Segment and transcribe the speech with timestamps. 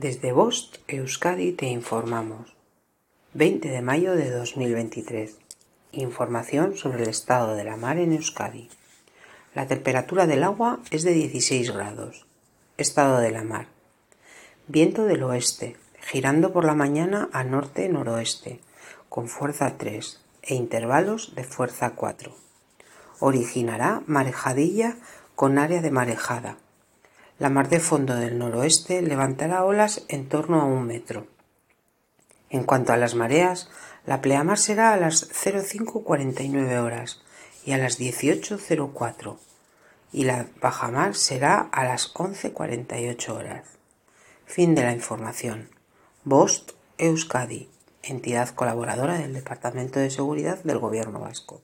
[0.00, 2.56] Desde Bost, Euskadi, te informamos.
[3.34, 5.36] 20 de mayo de 2023.
[5.92, 8.70] Información sobre el estado de la mar en Euskadi.
[9.54, 12.24] La temperatura del agua es de 16 grados.
[12.78, 13.66] Estado de la mar.
[14.68, 18.58] Viento del oeste, girando por la mañana a norte-noroeste,
[19.10, 22.34] con fuerza 3 e intervalos de fuerza 4.
[23.18, 24.96] Originará marejadilla
[25.34, 26.56] con área de marejada
[27.40, 31.26] la mar de fondo del noroeste levantará olas en torno a un metro.
[32.50, 33.70] En cuanto a las mareas,
[34.04, 37.22] la pleamar será a las 05.49 horas
[37.64, 39.38] y a las 18.04
[40.12, 43.64] y la bajamar será a las 11.48 horas.
[44.44, 45.70] Fin de la información.
[46.24, 47.70] Bost Euskadi,
[48.02, 51.62] entidad colaboradora del Departamento de Seguridad del Gobierno Vasco.